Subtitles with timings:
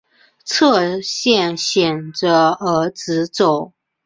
[0.43, 3.71] 侧线显着而直走。